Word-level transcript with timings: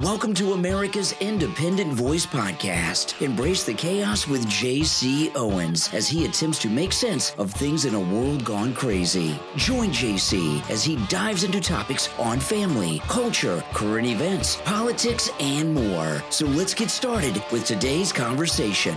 Welcome 0.00 0.32
to 0.34 0.52
America's 0.52 1.12
Independent 1.18 1.92
Voice 1.92 2.24
Podcast. 2.24 3.20
Embrace 3.20 3.64
the 3.64 3.74
chaos 3.74 4.28
with 4.28 4.46
JC 4.46 5.34
Owens 5.34 5.92
as 5.92 6.06
he 6.06 6.24
attempts 6.24 6.60
to 6.60 6.70
make 6.70 6.92
sense 6.92 7.34
of 7.36 7.52
things 7.52 7.84
in 7.84 7.96
a 7.96 8.00
world 8.00 8.44
gone 8.44 8.72
crazy. 8.74 9.36
Join 9.56 9.88
JC 9.88 10.62
as 10.70 10.84
he 10.84 11.04
dives 11.06 11.42
into 11.42 11.60
topics 11.60 12.10
on 12.16 12.38
family, 12.38 13.00
culture, 13.08 13.60
current 13.74 14.06
events, 14.06 14.60
politics, 14.64 15.30
and 15.40 15.74
more. 15.74 16.22
So 16.30 16.46
let's 16.46 16.74
get 16.74 16.90
started 16.90 17.42
with 17.50 17.64
today's 17.64 18.12
conversation. 18.12 18.94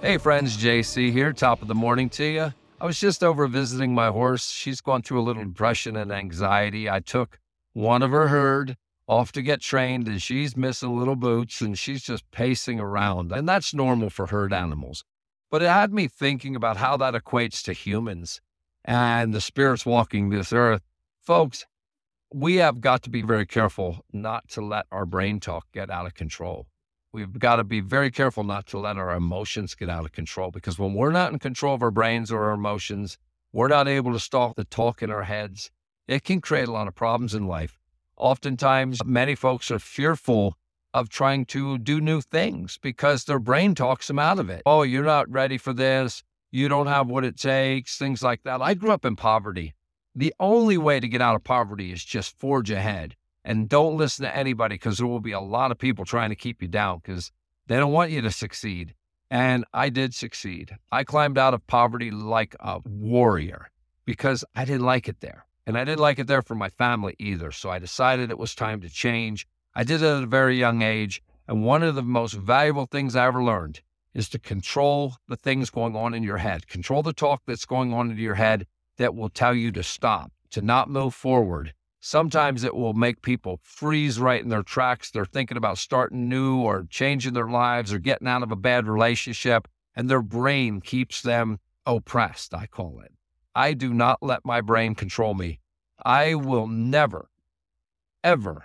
Hey 0.00 0.18
friends, 0.18 0.56
JC 0.56 1.10
here, 1.10 1.32
top 1.32 1.62
of 1.62 1.66
the 1.66 1.74
morning 1.74 2.08
to 2.10 2.24
you. 2.24 2.52
I 2.80 2.86
was 2.86 2.98
just 2.98 3.22
over 3.22 3.46
visiting 3.46 3.94
my 3.94 4.08
horse. 4.08 4.50
She's 4.50 4.80
gone 4.80 5.02
through 5.02 5.20
a 5.20 5.22
little 5.22 5.44
depression 5.44 5.96
and 5.96 6.10
anxiety. 6.10 6.88
I 6.88 7.00
took 7.00 7.38
one 7.74 8.02
of 8.02 8.10
her 8.10 8.28
herd 8.28 8.78
off 9.06 9.32
to 9.32 9.42
get 9.42 9.60
trained, 9.60 10.08
and 10.08 10.22
she's 10.22 10.56
missing 10.56 10.98
little 10.98 11.16
boots 11.16 11.60
and 11.60 11.78
she's 11.78 12.02
just 12.02 12.30
pacing 12.30 12.80
around. 12.80 13.32
And 13.32 13.46
that's 13.46 13.74
normal 13.74 14.08
for 14.08 14.28
herd 14.28 14.54
animals. 14.54 15.04
But 15.50 15.62
it 15.62 15.68
had 15.68 15.92
me 15.92 16.08
thinking 16.08 16.56
about 16.56 16.78
how 16.78 16.96
that 16.96 17.12
equates 17.12 17.62
to 17.64 17.74
humans 17.74 18.40
and 18.82 19.34
the 19.34 19.42
spirits 19.42 19.84
walking 19.84 20.30
this 20.30 20.50
earth. 20.50 20.80
Folks, 21.20 21.66
we 22.32 22.56
have 22.56 22.80
got 22.80 23.02
to 23.02 23.10
be 23.10 23.20
very 23.20 23.44
careful 23.44 24.06
not 24.10 24.48
to 24.50 24.62
let 24.62 24.86
our 24.90 25.04
brain 25.04 25.38
talk 25.38 25.66
get 25.72 25.90
out 25.90 26.06
of 26.06 26.14
control. 26.14 26.66
We've 27.12 27.38
got 27.40 27.56
to 27.56 27.64
be 27.64 27.80
very 27.80 28.12
careful 28.12 28.44
not 28.44 28.66
to 28.68 28.78
let 28.78 28.96
our 28.96 29.10
emotions 29.10 29.74
get 29.74 29.88
out 29.88 30.04
of 30.04 30.12
control 30.12 30.52
because 30.52 30.78
when 30.78 30.94
we're 30.94 31.10
not 31.10 31.32
in 31.32 31.40
control 31.40 31.74
of 31.74 31.82
our 31.82 31.90
brains 31.90 32.30
or 32.30 32.44
our 32.44 32.52
emotions, 32.52 33.18
we're 33.52 33.66
not 33.66 33.88
able 33.88 34.12
to 34.12 34.20
stop 34.20 34.54
the 34.54 34.64
talk 34.64 35.02
in 35.02 35.10
our 35.10 35.24
heads. 35.24 35.72
It 36.06 36.22
can 36.22 36.40
create 36.40 36.68
a 36.68 36.72
lot 36.72 36.86
of 36.86 36.94
problems 36.94 37.34
in 37.34 37.48
life. 37.48 37.80
Oftentimes, 38.16 39.04
many 39.04 39.34
folks 39.34 39.72
are 39.72 39.80
fearful 39.80 40.56
of 40.94 41.08
trying 41.08 41.46
to 41.46 41.78
do 41.78 42.00
new 42.00 42.20
things 42.20 42.78
because 42.80 43.24
their 43.24 43.40
brain 43.40 43.74
talks 43.74 44.06
them 44.06 44.18
out 44.20 44.38
of 44.38 44.48
it. 44.48 44.62
Oh, 44.64 44.82
you're 44.82 45.02
not 45.02 45.28
ready 45.30 45.58
for 45.58 45.72
this. 45.72 46.22
You 46.52 46.68
don't 46.68 46.86
have 46.86 47.08
what 47.08 47.24
it 47.24 47.36
takes, 47.36 47.98
things 47.98 48.22
like 48.22 48.44
that. 48.44 48.62
I 48.62 48.74
grew 48.74 48.92
up 48.92 49.04
in 49.04 49.16
poverty. 49.16 49.74
The 50.14 50.34
only 50.38 50.78
way 50.78 51.00
to 51.00 51.08
get 51.08 51.22
out 51.22 51.36
of 51.36 51.42
poverty 51.42 51.92
is 51.92 52.04
just 52.04 52.38
forge 52.38 52.70
ahead 52.70 53.16
and 53.44 53.68
don't 53.68 53.96
listen 53.96 54.24
to 54.24 54.36
anybody 54.36 54.74
because 54.74 54.98
there 54.98 55.06
will 55.06 55.20
be 55.20 55.32
a 55.32 55.40
lot 55.40 55.70
of 55.70 55.78
people 55.78 56.04
trying 56.04 56.30
to 56.30 56.36
keep 56.36 56.62
you 56.62 56.68
down 56.68 57.00
because 57.02 57.32
they 57.66 57.76
don't 57.76 57.92
want 57.92 58.10
you 58.10 58.20
to 58.22 58.30
succeed. 58.30 58.94
And 59.30 59.64
I 59.72 59.90
did 59.90 60.14
succeed. 60.14 60.76
I 60.90 61.04
climbed 61.04 61.38
out 61.38 61.54
of 61.54 61.66
poverty 61.66 62.10
like 62.10 62.56
a 62.60 62.80
warrior 62.84 63.70
because 64.04 64.44
I 64.54 64.64
didn't 64.64 64.86
like 64.86 65.08
it 65.08 65.20
there. 65.20 65.46
And 65.66 65.78
I 65.78 65.84
didn't 65.84 66.00
like 66.00 66.18
it 66.18 66.26
there 66.26 66.42
for 66.42 66.56
my 66.56 66.68
family 66.68 67.14
either. 67.18 67.52
So 67.52 67.70
I 67.70 67.78
decided 67.78 68.30
it 68.30 68.38
was 68.38 68.54
time 68.54 68.80
to 68.80 68.88
change. 68.88 69.46
I 69.74 69.84
did 69.84 70.02
it 70.02 70.06
at 70.06 70.24
a 70.24 70.26
very 70.26 70.58
young 70.58 70.82
age. 70.82 71.22
And 71.46 71.64
one 71.64 71.82
of 71.82 71.94
the 71.94 72.02
most 72.02 72.34
valuable 72.34 72.86
things 72.86 73.14
I 73.14 73.26
ever 73.26 73.42
learned 73.42 73.80
is 74.14 74.28
to 74.30 74.38
control 74.38 75.14
the 75.28 75.36
things 75.36 75.70
going 75.70 75.94
on 75.94 76.14
in 76.14 76.24
your 76.24 76.38
head, 76.38 76.66
control 76.66 77.02
the 77.02 77.12
talk 77.12 77.42
that's 77.46 77.64
going 77.64 77.92
on 77.92 78.10
in 78.10 78.18
your 78.18 78.34
head 78.34 78.66
that 78.96 79.14
will 79.14 79.28
tell 79.28 79.54
you 79.54 79.70
to 79.72 79.82
stop, 79.82 80.32
to 80.50 80.60
not 80.60 80.90
move 80.90 81.14
forward, 81.14 81.72
Sometimes 82.02 82.64
it 82.64 82.74
will 82.74 82.94
make 82.94 83.20
people 83.20 83.60
freeze 83.62 84.18
right 84.18 84.42
in 84.42 84.48
their 84.48 84.62
tracks. 84.62 85.10
They're 85.10 85.26
thinking 85.26 85.58
about 85.58 85.76
starting 85.76 86.30
new 86.30 86.56
or 86.56 86.86
changing 86.88 87.34
their 87.34 87.48
lives 87.48 87.92
or 87.92 87.98
getting 87.98 88.26
out 88.26 88.42
of 88.42 88.50
a 88.50 88.56
bad 88.56 88.88
relationship, 88.88 89.68
and 89.94 90.08
their 90.08 90.22
brain 90.22 90.80
keeps 90.80 91.20
them 91.20 91.58
oppressed, 91.84 92.54
I 92.54 92.66
call 92.66 93.00
it. 93.04 93.12
I 93.54 93.74
do 93.74 93.92
not 93.92 94.22
let 94.22 94.46
my 94.46 94.62
brain 94.62 94.94
control 94.94 95.34
me. 95.34 95.60
I 96.02 96.34
will 96.34 96.66
never, 96.66 97.28
ever 98.24 98.64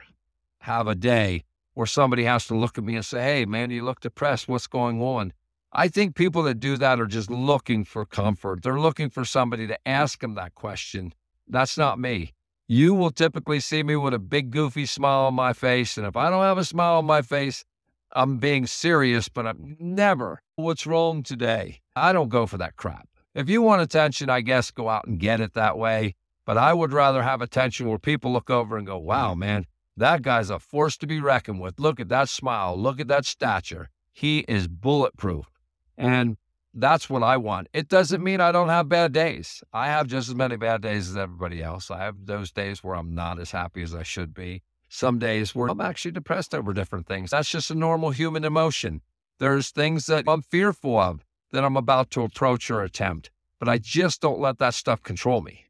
have 0.59 0.87
a 0.87 0.95
day 0.95 1.43
where 1.73 1.87
somebody 1.87 2.23
has 2.23 2.47
to 2.47 2.55
look 2.55 2.77
at 2.77 2.85
me 2.85 2.95
and 2.95 3.03
say, 3.03 3.21
Hey, 3.21 3.45
man, 3.45 3.69
you 3.69 3.83
look 3.83 3.99
depressed. 3.99 4.47
What's 4.47 4.67
going 4.67 5.01
on? 5.01 5.33
I 5.73 5.89
think 5.89 6.15
people 6.15 6.43
that 6.43 6.61
do 6.61 6.77
that 6.77 7.01
are 7.01 7.05
just 7.05 7.29
looking 7.29 7.83
for 7.83 8.05
comfort. 8.05 8.63
They're 8.63 8.79
looking 8.79 9.09
for 9.09 9.25
somebody 9.25 9.67
to 9.67 9.77
ask 9.85 10.21
them 10.21 10.35
that 10.35 10.55
question. 10.55 11.11
That's 11.49 11.77
not 11.77 11.99
me 11.99 12.34
you 12.67 12.93
will 12.93 13.11
typically 13.11 13.59
see 13.59 13.83
me 13.83 13.95
with 13.95 14.13
a 14.13 14.19
big 14.19 14.51
goofy 14.51 14.85
smile 14.85 15.25
on 15.25 15.33
my 15.33 15.53
face. 15.53 15.97
And 15.97 16.07
if 16.07 16.15
I 16.15 16.29
don't 16.29 16.43
have 16.43 16.57
a 16.57 16.65
smile 16.65 16.97
on 16.97 17.05
my 17.05 17.21
face, 17.21 17.63
I'm 18.11 18.37
being 18.37 18.65
serious, 18.65 19.29
but 19.29 19.45
I'm 19.45 19.75
never, 19.79 20.41
what's 20.55 20.87
wrong 20.87 21.21
today? 21.21 21.81
I 21.95 22.13
don't 22.13 22.29
go 22.29 22.45
for 22.45 22.57
that 22.57 22.77
crap. 22.77 23.07
If 23.33 23.49
you 23.49 23.61
want 23.61 23.81
attention, 23.81 24.29
I 24.29 24.41
guess 24.41 24.71
go 24.71 24.89
out 24.89 25.05
and 25.05 25.19
get 25.19 25.41
it 25.41 25.53
that 25.53 25.77
way. 25.77 26.15
But 26.45 26.57
I 26.57 26.73
would 26.73 26.93
rather 26.93 27.23
have 27.23 27.41
attention 27.41 27.89
where 27.89 27.99
people 27.99 28.31
look 28.31 28.49
over 28.49 28.77
and 28.77 28.87
go, 28.87 28.97
wow, 28.97 29.33
man, 29.33 29.65
that 29.97 30.21
guy's 30.21 30.49
a 30.49 30.59
force 30.59 30.95
to 30.97 31.07
be 31.07 31.19
reckoned 31.19 31.59
with. 31.59 31.79
Look 31.79 31.99
at 31.99 32.09
that 32.09 32.29
smile. 32.29 32.79
Look 32.79 32.99
at 32.99 33.07
that 33.07 33.25
stature. 33.25 33.89
He 34.13 34.39
is 34.47 34.67
bulletproof. 34.67 35.45
And 35.97 36.37
that's 36.75 37.09
what 37.09 37.23
I 37.23 37.37
want. 37.37 37.69
It 37.73 37.87
doesn't 37.87 38.23
mean 38.23 38.41
I 38.41 38.51
don't 38.51 38.67
have 38.67 38.89
bad 38.89 39.13
days. 39.13 39.63
I 39.71 39.87
have 39.87 40.07
just 40.07 40.27
as 40.27 40.35
many 40.35 40.57
bad 40.57 40.81
days 40.81 41.09
as 41.09 41.15
everybody 41.15 41.63
else. 41.63 41.89
I 41.89 41.99
have 41.99 42.25
those 42.25 42.51
days 42.51 42.83
where 42.83 42.95
I'm 42.95 43.15
not 43.15 43.39
as 43.39 43.51
happy 43.51 43.81
as 43.81 43.95
I 43.95 44.03
should 44.03 44.33
be. 44.33 44.61
Some 44.89 45.17
days 45.17 45.55
where 45.55 45.69
I'm 45.69 45.79
actually 45.79 46.11
depressed 46.11 46.53
over 46.53 46.73
different 46.73 47.07
things. 47.07 47.31
That's 47.31 47.49
just 47.49 47.71
a 47.71 47.75
normal 47.75 48.11
human 48.11 48.43
emotion. 48.43 49.01
There's 49.39 49.69
things 49.69 50.05
that 50.07 50.25
I'm 50.27 50.41
fearful 50.41 50.99
of 50.99 51.25
that 51.51 51.63
I'm 51.63 51.77
about 51.77 52.11
to 52.11 52.23
approach 52.23 52.69
or 52.69 52.81
attempt, 52.81 53.31
but 53.59 53.69
I 53.69 53.77
just 53.77 54.21
don't 54.21 54.39
let 54.39 54.59
that 54.59 54.73
stuff 54.73 55.01
control 55.01 55.41
me. 55.41 55.65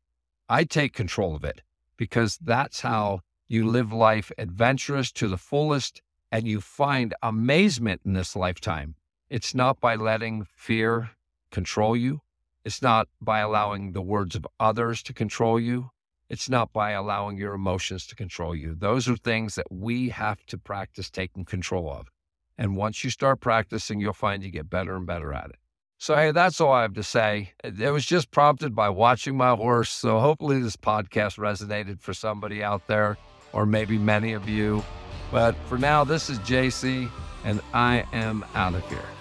I 0.49 0.63
take 0.63 0.93
control 0.93 1.35
of 1.35 1.43
it 1.43 1.61
because 1.97 2.37
that's 2.37 2.81
how 2.81 3.21
you 3.47 3.67
live 3.67 3.93
life 3.93 4.31
adventurous 4.37 5.11
to 5.13 5.27
the 5.27 5.37
fullest 5.37 6.01
and 6.31 6.47
you 6.47 6.61
find 6.61 7.13
amazement 7.21 8.01
in 8.05 8.13
this 8.13 8.35
lifetime 8.35 8.95
it's 9.35 9.53
not 9.53 9.81
by 9.81 9.97
letting 9.97 10.47
fear 10.55 11.09
control 11.51 11.93
you. 11.93 12.21
It's 12.63 12.81
not 12.81 13.09
by 13.19 13.39
allowing 13.39 13.91
the 13.91 14.01
words 14.01 14.33
of 14.33 14.47
others 14.61 15.03
to 15.03 15.13
control 15.13 15.59
you. 15.59 15.89
It's 16.29 16.49
not 16.49 16.71
by 16.71 16.91
allowing 16.91 17.35
your 17.35 17.53
emotions 17.53 18.07
to 18.07 18.15
control 18.15 18.55
you. 18.55 18.75
Those 18.75 19.09
are 19.09 19.17
things 19.17 19.55
that 19.55 19.69
we 19.69 20.07
have 20.07 20.45
to 20.45 20.57
practice 20.57 21.09
taking 21.09 21.43
control 21.43 21.91
of. 21.91 22.07
And 22.57 22.77
once 22.77 23.03
you 23.03 23.09
start 23.09 23.41
practicing, 23.41 23.99
you'll 23.99 24.13
find 24.13 24.41
you 24.41 24.51
get 24.51 24.69
better 24.69 24.95
and 24.95 25.05
better 25.05 25.33
at 25.33 25.49
it. 25.49 25.57
So, 25.97 26.15
hey, 26.15 26.31
that's 26.31 26.61
all 26.61 26.71
I 26.71 26.83
have 26.83 26.93
to 26.93 27.03
say. 27.03 27.51
It 27.61 27.91
was 27.91 28.05
just 28.05 28.31
prompted 28.31 28.73
by 28.73 28.87
watching 28.87 29.35
my 29.35 29.53
horse. 29.53 29.89
So, 29.89 30.21
hopefully, 30.21 30.61
this 30.61 30.77
podcast 30.77 31.37
resonated 31.37 31.99
for 31.99 32.13
somebody 32.13 32.63
out 32.63 32.87
there, 32.87 33.17
or 33.51 33.65
maybe 33.65 33.97
many 33.97 34.31
of 34.31 34.47
you. 34.47 34.81
But 35.29 35.57
for 35.67 35.77
now, 35.77 36.05
this 36.05 36.29
is 36.29 36.39
JC, 36.39 37.11
and 37.43 37.59
I 37.73 38.05
am 38.13 38.45
out 38.55 38.75
of 38.75 38.87
here. 38.87 39.14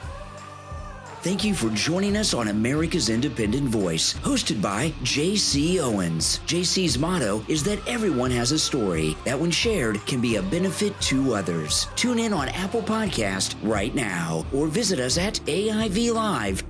Thank 1.25 1.43
you 1.43 1.55
for 1.55 1.71
joining 1.71 2.19
us 2.19 2.35
on 2.35 2.49
America's 2.49 3.09
Independent 3.09 3.67
Voice, 3.67 4.13
hosted 4.13 4.61
by 4.61 4.91
JC 5.05 5.81
Owens. 5.81 6.41
JC's 6.41 6.99
motto 6.99 7.43
is 7.49 7.65
that 7.65 7.79
everyone 7.89 8.31
has 8.31 8.53
a 8.53 8.59
story 8.59 9.17
that, 9.25 9.41
when 9.41 9.51
shared, 9.51 10.05
can 10.05 10.21
be 10.21 10.37
a 10.37 10.43
benefit 10.43 11.01
to 11.01 11.33
others. 11.33 11.89
Tune 11.97 12.19
in 12.19 12.35
on 12.35 12.51
Apple 12.51 12.83
Podcast 12.83 13.55
right 13.63 13.95
now 13.95 14.45
or 14.53 14.67
visit 14.67 15.01
us 15.01 15.17
at 15.17 15.37
AIVlive.com. 15.47 16.61